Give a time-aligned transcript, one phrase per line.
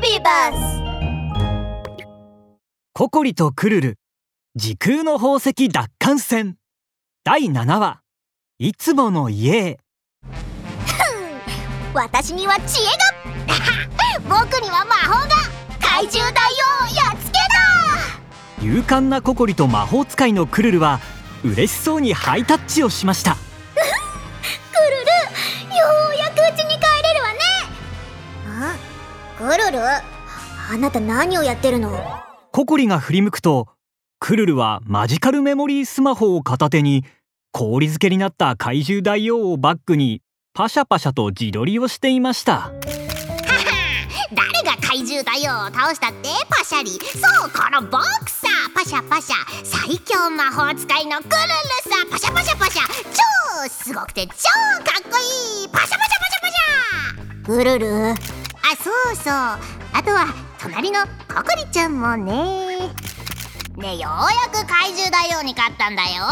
[0.00, 0.82] ビーバス
[2.94, 3.98] ココリとクルル。
[4.56, 6.56] 時空の宝石奪還戦。
[7.22, 8.00] 第7話。
[8.58, 9.78] いつもの家へ。
[11.92, 14.24] 私には知恵が。
[14.44, 15.60] 僕には魔法が。
[15.80, 17.38] 怪獣大王やっつけ
[18.62, 21.00] だ勇敢なココリと魔法使いのクルルは
[21.44, 23.36] 嬉しそうにハイタッチをしました
[29.40, 29.80] クルル？
[29.82, 30.02] あ
[30.78, 31.98] なた何をやってるの？
[32.52, 33.68] ココリが振り向くと
[34.18, 37.06] クルルはマジカルメモリースマホを片手に
[37.50, 40.20] 氷漬けになった怪獣大王をバックに
[40.52, 42.70] パシャパシャと自撮りをしていました。
[44.30, 46.28] 誰が怪獣大王を倒したって？
[46.50, 46.90] パシャリ。
[46.90, 46.98] そ
[47.46, 49.36] うこの僕さパシャパシャ。
[49.64, 51.32] 最強魔法使いのクルル
[51.88, 52.82] さパシャパシャパシャ。
[53.64, 54.32] 超すごくて超
[54.84, 55.16] かっこ
[55.62, 55.68] いい。
[55.72, 57.46] パシャパシャパシャパシャ。
[57.46, 58.14] クルル？
[58.14, 58.14] あ
[58.76, 59.32] そうそう。
[59.32, 59.58] あ
[60.04, 60.26] とは
[60.60, 62.90] 隣のココリちゃんもね。
[63.76, 66.24] ねようやく怪獣大王に勝ったんだよ。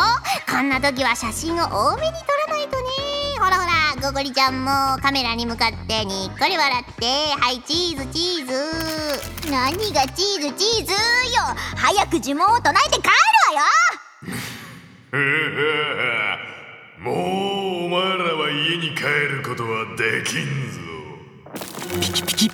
[0.48, 2.86] こんな時は写真を多めに撮らないとね。
[3.38, 4.70] ほらほらココリちゃんも
[5.02, 7.06] カメラに向かってにっこり笑って。
[7.40, 9.50] はいチーズチーズ。
[9.50, 10.96] 何がチーズチーズよ。
[11.76, 13.14] 早く呪文を唱えて帰る
[13.54, 13.66] わよ。
[17.00, 20.87] もうお前らは家に帰ることはできんぞ。
[22.08, 22.50] ピキピキ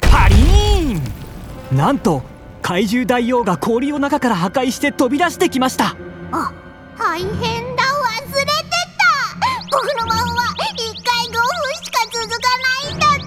[0.00, 1.76] パリーン。
[1.76, 2.22] なんと
[2.62, 5.94] 怪獣大王が氷を中から破壊して飛び出してきました。
[6.32, 6.52] あ
[6.98, 7.84] 大変だ。
[7.84, 9.06] 忘れてた。
[9.70, 10.56] 僕の魔法は1
[11.04, 11.44] 回5分
[11.82, 13.18] しか続かないんだっ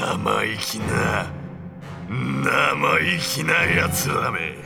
[0.00, 0.16] た。
[0.16, 1.26] 生意気な。
[2.08, 4.56] 生意気なやつらめ。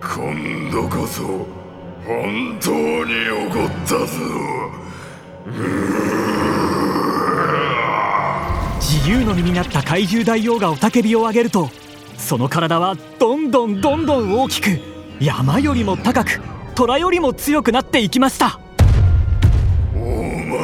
[0.00, 1.22] 今度こそ
[2.04, 2.72] 本当
[3.04, 4.06] に怒ったぞ
[9.04, 11.70] 自由の身になった怪獣大王が雄たけびを上げると
[12.16, 14.78] その体はどんどんどんどん大きく
[15.18, 16.40] 山よりも高く
[16.76, 18.60] 虎よりも強くなっていきました。
[19.92, 20.54] お前ら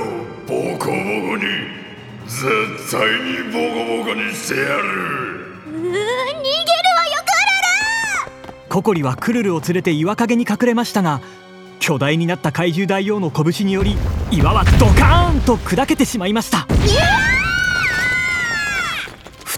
[0.00, 0.14] を
[0.48, 1.42] ボコボコに
[2.24, 4.82] 絶対にボコボコにしてやる。
[5.66, 6.02] うー逃げるわよ
[8.70, 11.20] ココリはクルルを連れて岩陰に隠れましたが
[11.80, 13.94] 巨大になった怪獣大王の拳により
[14.30, 16.66] 岩はドカーンと砕けてしまいました。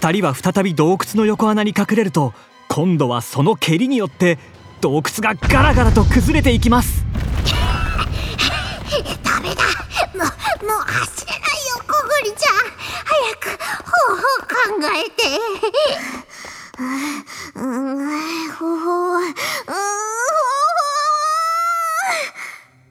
[0.07, 2.33] 二人は再び洞窟の横穴に隠れると
[2.69, 4.39] 今度はその蹴りによって
[4.79, 7.03] 洞窟がガラガラと崩れていきます。
[9.21, 9.63] ダメだ。
[10.15, 12.53] もうもう走れないよコゴリちゃ。
[12.53, 12.55] ん
[13.03, 13.49] 早く
[13.83, 14.55] 方法考
[14.95, 15.23] えて。
[17.55, 19.19] うーん方法は。
[19.19, 19.33] うーん方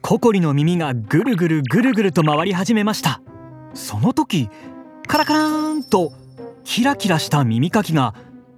[0.03, 3.21] ココリの耳がぐるぐるぐるぐると回り始めました。
[3.73, 4.51] その時
[5.07, 6.13] カラカラーンと
[6.67, 8.13] キラキラした耳かきが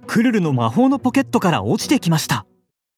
[0.08, 2.44] クルルの魔法のポケットから落ちてきました。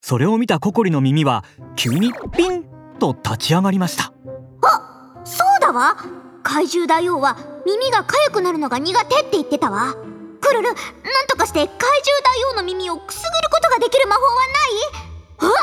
[0.01, 2.65] それを見たココリの耳は急にピン
[2.97, 4.11] と立ち上がりました。
[4.59, 5.97] 法そうだわ。
[6.41, 9.93] 怪獣大王は耳が痒くなるのが苦手って言ってたわ。
[10.41, 10.75] クルルなん
[11.29, 11.77] とかして怪獣
[12.23, 14.89] 大王の耳をくすぐることができる魔法はない？
[15.37, 15.53] あある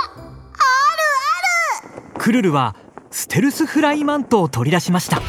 [1.89, 2.21] ある。
[2.21, 2.77] クルルは
[3.11, 5.21] ステルスフライマントを取り出しました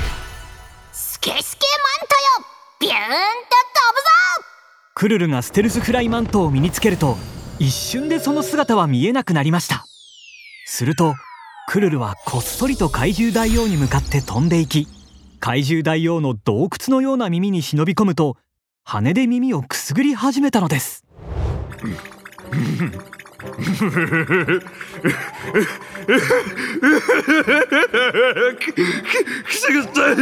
[5.02, 7.18] クルルがステルスフライマントを身につけると
[7.58, 9.84] 一瞬でその姿は見えなくなりました。
[10.68, 11.16] すると
[11.68, 14.88] クルルはこっそりと怪獣大王に向かって飛んでいき
[15.40, 18.38] 怪獣大王の洞窟のような耳に忍び込むと
[18.84, 21.04] 羽で耳をくすぐり始めたのです。
[28.34, 30.16] くせがったい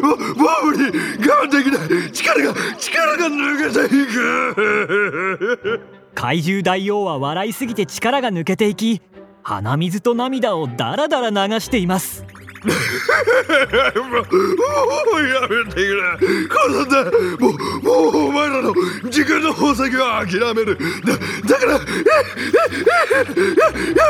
[0.00, 0.84] ももう無理
[1.28, 5.80] 我慢できない力が力が抜けていく
[6.14, 9.02] 怪獣大王は笑いすぎて力が抜けていき
[9.42, 12.24] 鼻水と涙をダラダラ流しています
[12.64, 12.72] も
[15.18, 16.02] うやめてくれ
[16.48, 17.04] こんなんだ
[17.38, 17.52] もう
[18.12, 18.25] もう
[19.10, 20.78] 時間の宝石は諦める。
[21.04, 21.16] だ
[21.48, 21.82] だからやや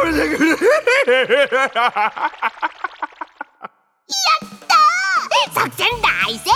[0.04, 0.56] めてくれ
[5.54, 6.50] 作戦大成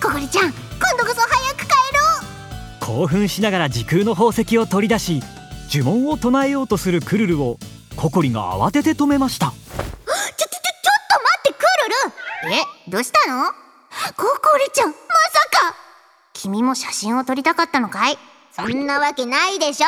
[0.00, 0.02] 功!
[0.02, 0.54] ココリちゃん今
[0.98, 3.02] 度こそ早く帰ろう!
[3.02, 5.22] 興奮しながら時空の宝石を取り出し
[5.70, 7.58] 呪文を唱えようとするクルルを
[7.96, 9.46] ココリが慌てて止めました。
[9.46, 9.66] ちょちょちょ
[10.36, 10.50] ちょっ
[11.08, 11.64] と待ってク
[12.44, 12.56] ルル!
[12.56, 13.52] えどうしたの?
[14.16, 15.00] ココリちゃんまさ
[15.70, 15.85] か
[16.38, 18.18] 君も写真を撮りたかったのかい？
[18.52, 19.86] そんなわけないでしょ。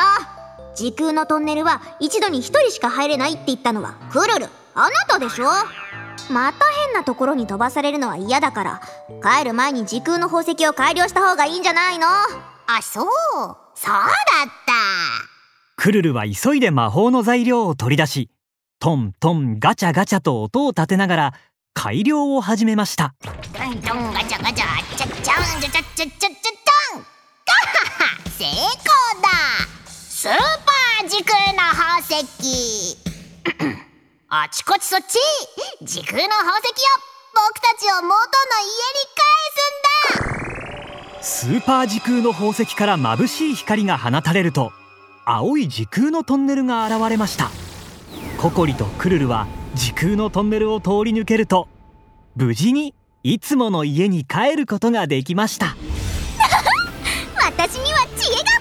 [0.75, 4.47] 時空のトンネルは一度に一人しか入れないって言ったのはクルル。
[4.73, 5.45] あなたでしょ？
[6.31, 8.81] また変なところに飛ばされるのは嫌だから。
[9.21, 12.07] 帰る前に時空の宝石を改良した方がいいんじゃないの？
[12.07, 13.05] あそう。
[13.75, 14.05] そうだっ
[14.65, 14.73] た。
[15.75, 18.29] クルルは急いで魔法の材料を取り出し
[18.79, 21.33] トントンガチャガチャと音を立てながら
[21.81, 23.15] 改良を始めました。
[23.23, 27.05] ドンドンガチャガチャチャッチャンチャチャチャチャチャチャン
[27.45, 28.59] ガハハ成功
[29.21, 29.29] だ
[29.85, 32.97] スーパー時空の宝石
[34.27, 35.17] あちこちそっち
[35.85, 36.73] 時空の宝石よ
[37.33, 39.39] 僕たちを元の家に返
[40.03, 44.73] すんだスーパー時空の宝石から眩しい光が放たれると
[45.23, 47.49] 青い時空のトンネルが現れました
[48.37, 51.67] ココリとクルルは時空のトンネルを通り抜けると
[52.35, 52.93] 無事に
[53.23, 55.75] いつもの家に帰ることができました。
[57.35, 58.51] 私には知恵が。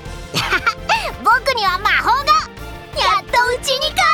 [1.22, 2.32] 僕には魔法が。
[2.99, 4.07] やっとうちに帰